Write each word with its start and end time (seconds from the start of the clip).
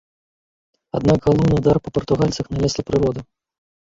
Аднак 1.01 1.17
галоўны 1.29 1.53
ўдар 1.59 1.75
па 1.89 1.93
партугальцах 1.99 2.45
нанесла 2.55 2.81
прырода. 2.89 3.21